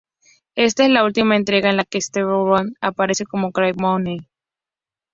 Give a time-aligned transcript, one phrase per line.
[0.55, 4.27] Esta es la última entrega en la que Steve Guttenberg aparece como Carey Mahoney.